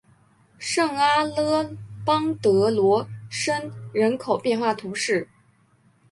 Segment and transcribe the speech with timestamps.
[0.57, 5.29] 圣阿勒邦德罗什人口变化图示